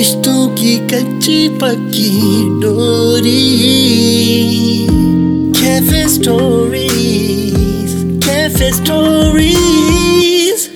[0.00, 2.10] रिश्तों की कच्ची पक्की
[2.60, 3.32] डोरी।
[5.56, 7.90] कैफ़े स्टोरीज
[8.24, 10.68] कैफ़े स्टोरीज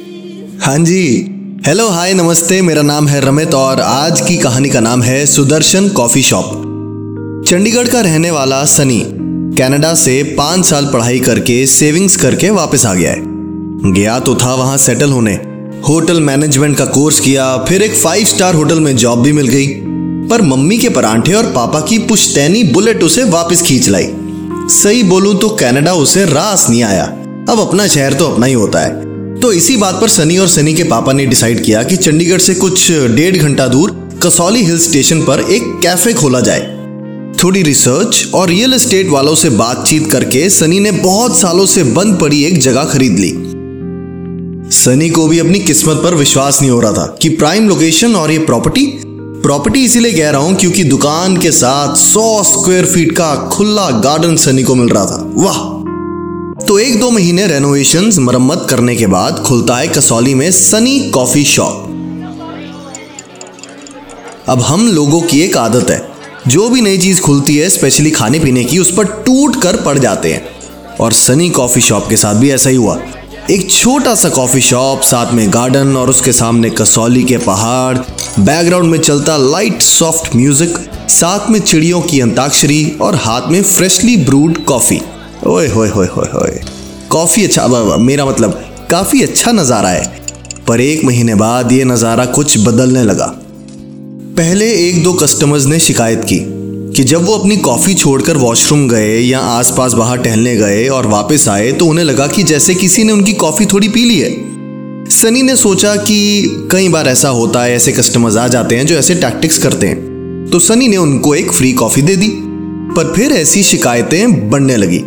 [0.62, 1.06] हाँ जी।
[1.66, 5.88] हेलो हाय नमस्ते। मेरा नाम है रमित और आज की कहानी का नाम है सुदर्शन
[5.88, 6.50] कॉफ़ी शॉप।
[7.48, 9.00] चंडीगढ़ का रहने वाला सनी
[9.58, 14.54] कनाडा से पाँच साल पढ़ाई करके सेविंग्स करके वापस आ गया है। गया तो था
[14.54, 15.53] वहाँ सेटल होने।
[15.88, 19.66] होटल मैनेजमेंट का कोर्स किया, फिर एक फाइव स्टार होटल में जॉब भी मिल गई।
[20.28, 24.08] पर मम्मी के परांठे और पापा की पुश्तैनी बुलेट उसे वापस खींच लाई।
[24.72, 27.04] सही बोलूँ तो कनाडा उसे रास नहीं आया।
[27.50, 30.74] अब अपना शहर तो अपना ही होता है। तो इसी बात पर सनी और सनी
[30.74, 33.90] के पापा ने डिसाइड किया कि चंडीगढ़ से कुछ डेढ़ घंटा दूर
[34.22, 36.60] कसौली हिल स्टेशन पर एक कैफ़े खोला जाए।
[37.42, 42.18] थोड़ी रिसर्च और रियल एस्टेट वालों से बातचीत करके सनी ने बहुत सालों से बंद
[42.20, 43.32] पड़ी एक जगह खरीद ली।
[44.70, 48.30] सनी को भी अपनी किस्मत पर विश्वास नहीं हो रहा था कि प्राइम लोकेशन और
[48.30, 49.02] ये प्रॉपर्टी
[49.42, 54.36] प्रॉपर्टी इसीलिए कह रहा हूँ क्योंकि दुकान के साथ 100 स्क्वायर फीट का खुला गार्डन
[54.36, 55.74] सनी को मिल रहा था। वाह।
[56.64, 61.44] तो एक दो महीने रेनोवेशन मरम्मत करने के बाद खुलता है कसौली में सनी कॉफ़ी
[61.44, 61.90] शॉप
[64.48, 66.08] अब हम लोगों की एक आदत है।
[66.48, 69.98] जो भी नई चीज़ खुलती है स्पेशली खाने पीने की, उस पर टूट कर पड़
[69.98, 70.46] जाते हैं।
[71.00, 73.00] और सनी कॉफ़ी शॉप के साथ भी ऐसा ही हुआ।
[73.50, 77.98] एक छोटा सा कॉफ़ी शॉप, साथ में गार्डन और उसके सामने कसौली के पहाड़।
[78.38, 80.78] बैकग्राउंड में चलता लाइट सॉफ्ट म्यूज़िक
[81.10, 85.00] साथ में चिड़ियों की अंताक्षरी और हाथ में फ्रेशली ब्रूड कॉफ़ी
[85.46, 86.60] ओए, होए होए होए होए।
[87.10, 90.22] कॉफ़ी अच्छा मेरा मतलब काफ़ी अच्छा नज़ारा है।
[90.68, 93.26] पर एक महीने बाद ये नज़ारा कुछ बदलने लगा।
[94.36, 96.40] पहले एक दो कस्टमर्स ने शिकायत की।
[96.96, 101.48] कि जब वो अपनी कॉफ़ी छोड़कर वॉशरूम गए या आसपास बाहर टहलने गए और वापस
[101.48, 104.30] आए तो उन्हें लगा कि जैसे किसी ने उनकी कॉफ़ी थोड़ी पी ली है।
[105.10, 108.94] सनी ने सोचा कि कई बार ऐसा होता है, ऐसे कस्टमर्स आ जाते हैं जो
[108.94, 112.28] ऐसे टैक्टिक्स करते हैं। तो सनी ने उनको एक फ्री कॉफ़ी दे दी,
[112.96, 115.00] पर फिर ऐसी शिकायतें बढ़ने लगी।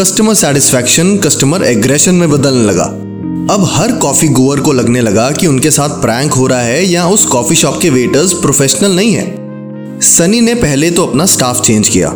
[0.00, 2.84] कस्टमर सेटिस्फैक्शन कस्टमर एग्रेशन में बदलने लगा।
[3.54, 7.06] अब हर कॉफ़ी गोअर को लगने लगा कि उनके साथ प्रैंक हो रहा है या
[7.08, 9.35] उस कॉफ़ी शॉप के वेटर्स प्रोफेशनल नहीं है।
[9.96, 12.08] सनी ने पहले तो अपना स्टाफ चेंज किया,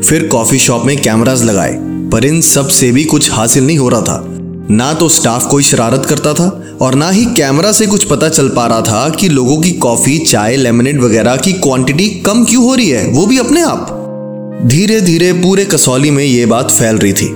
[0.00, 1.72] फिर कॉफ़ी शॉप में कैमरास लगाए,
[2.12, 4.24] पर इन सबसे भी कुछ हासिल नहीं हो रहा था।
[4.70, 6.48] ना तो स्टाफ कोई शरारत करता था,
[6.80, 10.18] और ना ही कैमरा से कुछ पता चल पा रहा था कि लोगों की कॉफ़ी,
[10.18, 15.00] चाय, लेमनेट वगैरह की क्वांटिटी कम क्यों हो रही है, वो भी अपने आप। धीरे
[15.00, 17.28] धीरे पूरे कसौली में ये बात फैल रही थी,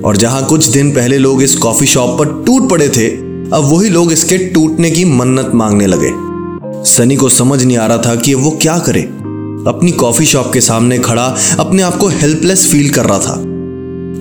[0.00, 3.88] और जहाँ कुछ दिन पहले लोग इस कॉफ़ी शॉप पर टूट पड़े थे, अब वही
[3.88, 6.12] लोग इसके टूटने की मन्नत मांगने लगे।
[6.86, 9.08] सनी को समझ नहीं आ रहा था कि वो क्या करे।
[9.68, 11.24] अपनी कॉफ़ी शॉप के सामने खड़ा
[11.58, 13.34] अपने आप को हेल्पलेस फील कर रहा था।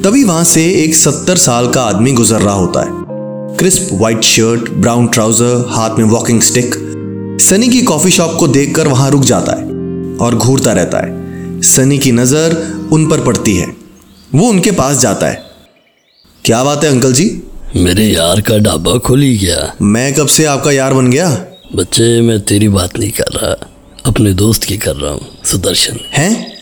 [0.01, 4.69] तभी वहाँ से एक सत्तर साल का आदमी गुजर रहा होता है। Crisp white shirt
[4.71, 6.75] brown trouser हाथ में वॉकिंग स्टिक
[7.41, 9.65] सनी की कॉफ़ी शॉप को देखकर वहाँ रुक जाता है
[10.17, 12.57] और घूरता रहता है। सनी की नज़र
[12.91, 13.75] उन पर पड़ती है।
[14.35, 15.43] वो उनके पास जाता है।
[16.45, 17.43] क्या बात है अंकल जी?
[17.75, 21.29] मेरे यार का ढाबा खुल ही गया। मैं कब से आपका यार बन गया?
[21.75, 23.69] बच्चे मैं तेरी बात नहीं कर रहा।
[24.05, 26.57] अपने दोस्त की कर रहा हूँ सुदर्शन। हैं?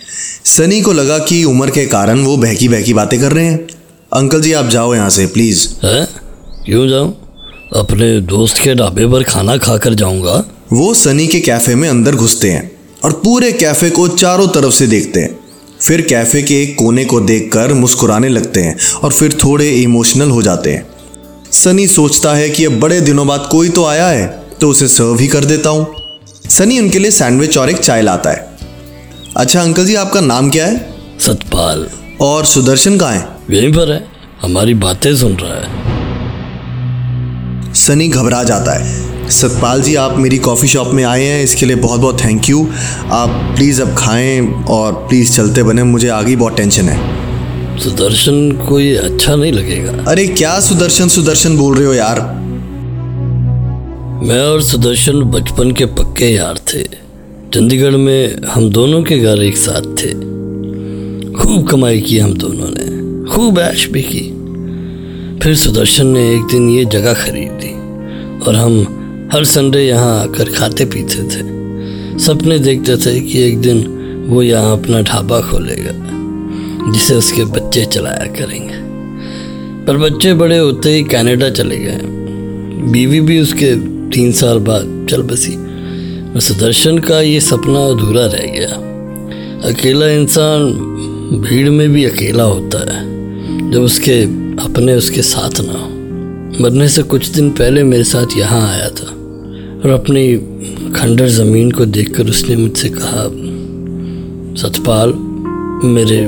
[0.46, 3.68] सनी को लगा कि उम्र के कारण वो बहकी बहकी बातें कर रहे हैं।
[4.13, 6.06] अंकल जी आप जाओ यहाँ से प्लीज़। है?
[6.66, 7.12] क्यों जाऊँ?
[7.75, 10.44] अपने दोस्त के ढाबे पर खाना खाकर जाऊँगा।
[10.74, 12.72] वो सनी के कैफ़े में अंदर घुसते हैं
[13.03, 15.40] और पूरे कैफ़े को चारों तरफ़ से देखते हैं।
[15.81, 20.41] फिर कैफ़े के एक कोने को देखकर मुस्कुराने लगते हैं और फिर थोड़े इमोशनल हो
[20.41, 20.88] जाते हैं।
[21.53, 24.28] सनी सोचता है कि अब बड़े दिनों बाद कोई तो आया है
[24.62, 26.00] तो उसे सर्व ही कर देता हूँ।
[26.51, 28.50] सनी उनके लिए सैंडविच और एक चाय लाता है।
[29.38, 30.94] अच्छा अंकल जी आपका नाम क्या है?
[31.19, 31.88] सतपाल।
[32.22, 33.28] और सुदर्शन कहाँ है?
[33.51, 34.07] यहीं पर है।
[34.41, 35.67] हमारी बातें सुन रहा है।
[37.73, 41.75] सनी घबरा जाता है। सतपाल जी आप मेरी कॉफ़ी शॉप में आए हैं। इसके लिए
[41.75, 42.69] बहुत बहुत थैंक यू।
[43.12, 47.22] आप प्लीज़ अब खाएँ और प्लीज़ चलते बने। मुझे आगे बहुत टेंशन है।
[47.79, 52.42] सुदर्शन को ये अच्छा नहीं लगेगा। अरे क्या सुदर्शन सुदर्शन बोल रहे हो यार?
[54.23, 56.83] मैं और सुदर्शन बचपन के पक्के यार थे।
[57.53, 60.12] चंडीगढ़ में हम दोनों के घर एक साथ थे।
[61.33, 62.85] खूब कमाई की हम दोनों ने,
[63.31, 64.21] खूब ऐश भी की।
[65.39, 67.73] फिर सुदर्शन ने एक दिन ये जगह खरीदी
[68.39, 68.79] और हम
[69.33, 73.83] हर संडे यहाँ आकर खाते पीते थे। सपने देखते थे कि एक दिन
[74.29, 75.94] वो यहाँ अपना ढाबा खोलेगा,
[76.91, 78.75] जिसे उसके बच्चे चलाया करेंगे।
[79.85, 82.00] पर बच्चे बड़े होते ही कनाडा चले गए।
[82.91, 85.56] बीवी भी उसके तीन साल बाद, चल बसी।
[86.34, 88.92] और सुदर्शन का ये सपना अधूरा रह गया।
[89.69, 90.66] अकेला इंसान
[91.42, 93.02] भीड़ में भी अकेला होता है,
[93.72, 94.24] जब उसके
[94.63, 95.92] अपने उसके साथ ना हो।
[96.63, 99.12] मरने से कुछ दिन पहले मेरे साथ यहाँ आया था,
[99.84, 100.38] और अपनी
[100.92, 103.30] खंडर ज़मीन को देखकर उसने मुझसे कहा,
[104.62, 105.14] सतपाल,
[105.88, 106.28] मेरे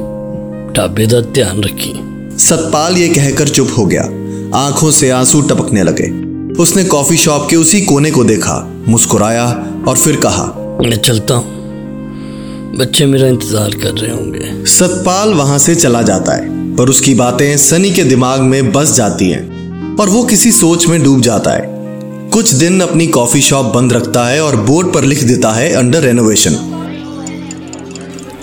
[0.77, 1.94] का ध्यान रखी।
[2.38, 4.03] सतपाल ये कहकर चुप हो गया।
[4.56, 6.22] आँखों से आँसू टपकने लगे।
[6.59, 8.55] उसने कॉफ़ी शॉप के उसी कोने को देखा
[8.88, 9.45] मुस्कुराया
[9.88, 10.44] और फिर कहा
[10.81, 16.75] मैं चलता हूँ। बच्चे मेरा इंतज़ार कर रहे होंगे। सतपाल वहाँ से चला जाता है
[16.75, 21.01] पर उसकी बातें सनी के दिमाग में बस जाती हैं और वो किसी सोच में
[21.03, 21.71] डूब जाता है।
[22.29, 26.01] कुछ दिन अपनी कॉफ़ी शॉप बंद रखता है और बोर्ड पर लिख देता है अंडर
[26.01, 26.55] रेनोवेशन।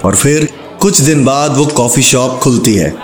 [0.04, 0.48] और फिर
[0.80, 2.94] कुछ दिन बाद वो कॉफ़ी शॉप खुलती है।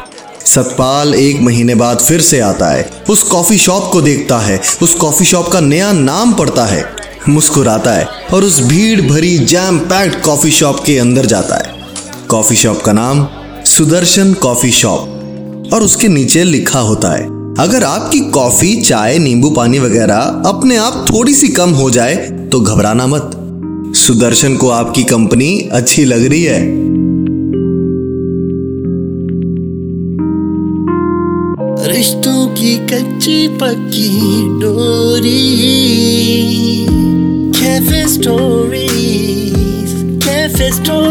[0.46, 4.94] सतपाल एक महीने बाद फिर से आता है। उस कॉफ़ी शॉप को देखता है। उस
[4.94, 6.84] कॉफ़ी शॉप का नया नाम पड़ता है।
[7.28, 11.75] मुस्कुराता है और उस भीड़ भरी जैम पैक्ड कॉफ़ी शॉप के अंदर जाता है।
[12.28, 13.26] कॉफ़ी शॉप का नाम
[13.66, 17.25] सुदर्शन कॉफ़ी शॉप और उसके नीचे लिखा होता है,
[17.58, 22.14] अगर आपकी कॉफ़ी, चाय, नींबू पानी वगैरह अपने आप थोड़ी सी कम हो जाए
[22.52, 23.31] तो घबराना मत।
[23.96, 26.60] सुदर्शन को आपकी कंपनी अच्छी लग रही है।
[31.96, 34.08] रिश्तों की कच्ची पक्की
[34.60, 35.44] डोरी
[37.56, 39.94] कैफ़े स्टोरीज
[40.25, 41.06] कैफ़े स्टोरीज